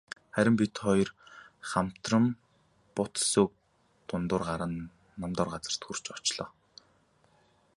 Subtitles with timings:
[0.35, 1.09] Харин бид хоёр
[1.69, 2.25] хамтран
[2.95, 3.51] бут сөөг
[4.07, 4.73] дундуур гаран
[5.21, 6.49] нам доор газарт хүрч очлоо.